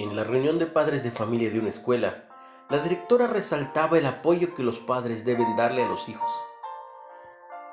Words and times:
En 0.00 0.16
la 0.16 0.24
reunión 0.24 0.58
de 0.58 0.64
padres 0.64 1.04
de 1.04 1.10
familia 1.10 1.50
de 1.50 1.58
una 1.58 1.68
escuela, 1.68 2.24
la 2.70 2.78
directora 2.78 3.26
resaltaba 3.26 3.98
el 3.98 4.06
apoyo 4.06 4.54
que 4.54 4.62
los 4.62 4.78
padres 4.78 5.26
deben 5.26 5.54
darle 5.54 5.82
a 5.82 5.88
los 5.88 6.08
hijos. 6.08 6.30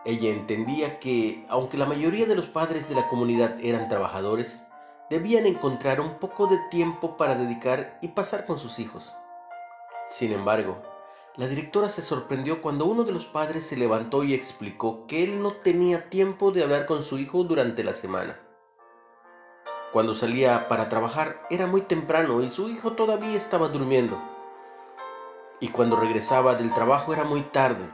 Ella 0.06 0.30
entendía 0.30 1.00
que, 1.00 1.46
aunque 1.48 1.78
la 1.78 1.86
mayoría 1.86 2.26
de 2.26 2.36
los 2.36 2.48
padres 2.48 2.90
de 2.90 2.96
la 2.96 3.08
comunidad 3.08 3.58
eran 3.62 3.88
trabajadores, 3.88 4.62
debían 5.10 5.46
encontrar 5.46 6.02
un 6.02 6.20
poco 6.20 6.48
de 6.48 6.58
tiempo 6.70 7.16
para 7.16 7.36
dedicar 7.36 7.98
y 8.02 8.10
pasar 8.10 8.46
con 8.46 8.60
sus 8.60 8.80
hijos. 8.80 9.14
Sin 10.10 10.34
embargo, 10.34 10.82
la 11.38 11.48
directora 11.48 11.88
se 11.88 12.02
sorprendió 12.02 12.62
cuando 12.62 12.86
uno 12.86 13.06
de 13.06 13.14
los 13.14 13.26
padres 13.26 13.66
se 13.66 13.78
levantó 13.78 14.26
y 14.26 14.34
explicó 14.34 15.08
que 15.08 15.24
él 15.24 15.42
no 15.42 15.54
tenía 15.54 16.10
tiempo 16.10 16.52
de 16.52 16.64
hablar 16.64 16.86
con 16.86 17.02
su 17.02 17.18
hijo 17.18 17.46
durante 17.46 17.86
la 17.86 17.94
semana. 17.94 18.38
Cuando 19.92 20.14
salía 20.14 20.68
para 20.68 20.88
trabajar 20.88 21.42
era 21.50 21.66
muy 21.66 21.82
temprano 21.82 22.44
y 22.44 22.50
su 22.50 22.70
hijo 22.70 22.92
todavía 22.92 23.36
estaba 23.36 23.70
durmiendo. 23.70 24.22
Y 25.60 25.70
cuando 25.70 25.96
regresaba 25.96 26.54
del 26.54 26.72
trabajo 26.76 27.12
era 27.12 27.24
muy 27.24 27.42
tarde 27.42 27.90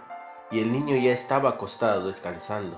y 0.52 0.60
el 0.60 0.74
niño 0.74 0.98
ya 0.98 1.14
estaba 1.14 1.52
acostado 1.52 2.08
descansando. 2.08 2.78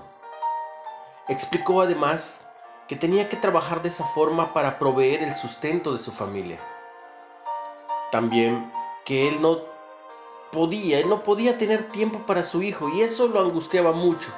Explicó 1.28 1.82
además 1.82 2.46
que 2.86 2.94
tenía 2.94 3.28
que 3.28 3.36
trabajar 3.36 3.82
de 3.82 3.88
esa 3.88 4.04
forma 4.04 4.54
para 4.54 4.78
proveer 4.78 5.24
el 5.24 5.34
sustento 5.34 5.92
de 5.92 5.98
su 5.98 6.12
familia. 6.12 6.58
También 8.12 8.72
que 9.04 9.26
él 9.26 9.42
no 9.42 9.58
podía, 10.52 11.00
él 11.00 11.08
no 11.08 11.24
podía 11.24 11.58
tener 11.58 11.90
tiempo 11.90 12.20
para 12.20 12.44
su 12.44 12.62
hijo 12.62 12.88
y 12.88 13.02
eso 13.02 13.26
lo 13.26 13.40
angustiaba 13.40 13.90
mucho 13.90 14.32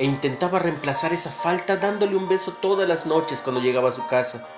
e 0.00 0.04
intentaba 0.06 0.58
reemplazar 0.58 1.12
esa 1.12 1.30
falta 1.30 1.76
dándole 1.76 2.16
un 2.16 2.26
beso 2.26 2.52
todas 2.52 2.88
las 2.88 3.04
noches 3.04 3.42
cuando 3.42 3.60
llegaba 3.60 3.90
a 3.90 3.94
su 3.94 4.06
casa. 4.06 4.48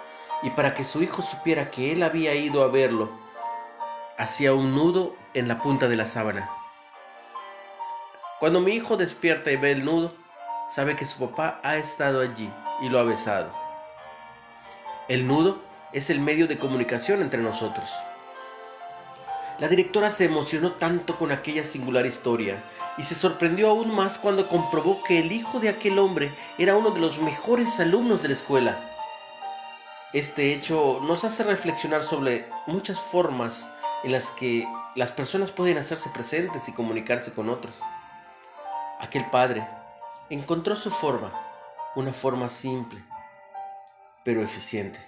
Y 0.45 0.51
para 0.51 0.73
que 0.73 0.85
su 0.85 1.03
hijo 1.03 1.21
supiera 1.21 1.69
que 1.69 1.93
él 1.93 2.05
había 2.05 2.33
ido 2.37 2.63
a 2.63 2.69
verlo, 2.69 3.11
hacía 4.17 4.55
un 4.55 4.73
nudo 4.73 5.17
en 5.35 5.49
la 5.49 5.59
punta 5.59 5.89
de 5.89 5.97
la 5.97 6.07
sábana. 6.07 6.49
Cuando 8.39 8.61
mi 8.61 8.71
hijo 8.71 8.97
despierta 8.97 9.51
y 9.51 9.57
ve 9.57 9.73
el 9.73 9.85
nudo, 9.85 10.13
sabe 10.71 10.95
que 10.95 11.05
su 11.05 11.19
papá 11.19 11.61
ha 11.65 11.77
estado 11.77 12.21
allí 12.21 12.49
y 12.81 12.89
lo 12.89 13.01
ha 13.01 13.03
besado. 13.03 13.51
El 15.09 15.27
nudo 15.27 15.59
es 15.93 16.09
el 16.09 16.21
medio 16.21 16.47
de 16.47 16.57
comunicación 16.57 17.21
entre 17.21 17.43
nosotros. 17.43 17.91
La 19.63 19.69
directora 19.69 20.11
se 20.11 20.25
emocionó 20.25 20.73
tanto 20.73 21.17
con 21.17 21.31
aquella 21.31 21.63
singular 21.63 22.05
historia 22.05 22.61
y 22.99 23.05
se 23.05 23.15
sorprendió 23.15 23.71
aún 23.71 23.95
más 23.95 24.19
cuando 24.19 24.49
comprobó 24.49 25.01
que 25.05 25.21
el 25.21 25.31
hijo 25.31 25.61
de 25.61 25.69
aquel 25.69 26.01
hombre 26.01 26.33
era 26.59 26.75
uno 26.75 26.91
de 26.91 26.99
los 26.99 27.21
mejores 27.21 27.79
alumnos 27.79 28.21
de 28.23 28.27
la 28.27 28.35
escuela. 28.35 28.77
Este 30.13 30.53
hecho 30.53 30.99
nos 31.05 31.23
hace 31.23 31.45
reflexionar 31.45 32.03
sobre 32.03 32.45
muchas 32.67 33.01
formas 33.01 33.69
en 34.03 34.11
las 34.11 34.33
que 34.33 34.67
las 34.97 35.13
personas 35.13 35.53
pueden 35.53 35.79
hacerse 35.79 36.11
presentes 36.11 36.69
y 36.69 36.73
comunicarse 36.73 37.33
con 37.33 37.49
otros. 37.49 37.79
Aquel 38.99 39.27
padre 39.27 39.65
encontró 40.29 40.75
su 40.75 40.91
forma, 40.91 41.33
una 41.95 42.13
forma 42.13 42.49
simple, 42.49 43.01
pero 44.25 44.43
eficiente. 44.43 44.99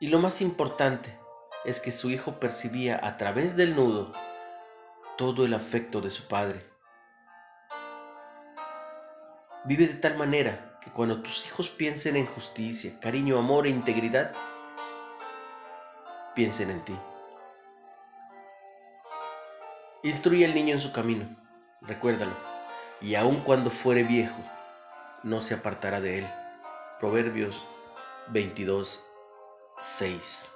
Y 0.00 0.08
lo 0.08 0.18
más 0.18 0.40
importante, 0.40 1.16
es 1.64 1.80
que 1.80 1.92
su 1.92 2.10
hijo 2.10 2.40
percibía 2.40 2.98
a 3.02 3.16
través 3.16 3.56
del 3.56 3.76
nudo 3.76 4.12
todo 5.16 5.44
el 5.44 5.54
afecto 5.54 6.00
de 6.00 6.10
su 6.10 6.26
padre. 6.26 6.66
Vive 9.64 9.86
de 9.86 9.94
tal 9.94 10.16
manera 10.16 10.78
que 10.80 10.90
cuando 10.90 11.22
tus 11.22 11.46
hijos 11.46 11.70
piensen 11.70 12.16
en 12.16 12.26
justicia, 12.26 12.98
cariño, 13.00 13.38
amor 13.38 13.66
e 13.66 13.70
integridad, 13.70 14.32
piensen 16.34 16.70
en 16.70 16.84
ti. 16.84 16.98
Instruye 20.02 20.44
al 20.44 20.54
niño 20.54 20.74
en 20.74 20.80
su 20.80 20.90
camino, 20.90 21.28
recuérdalo, 21.80 22.34
y 23.00 23.14
aun 23.14 23.40
cuando 23.40 23.70
fuere 23.70 24.02
viejo, 24.02 24.38
no 25.22 25.40
se 25.40 25.54
apartará 25.54 26.00
de 26.00 26.18
él. 26.18 26.26
Proverbios 26.98 27.64
22, 28.30 29.06
6. 29.78 30.48